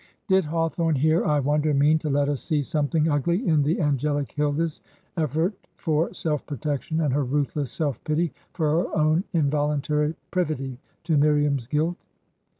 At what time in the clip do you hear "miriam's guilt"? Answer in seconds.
11.17-12.03